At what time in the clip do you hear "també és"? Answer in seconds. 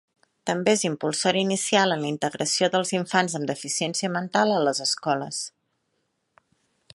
0.49-0.83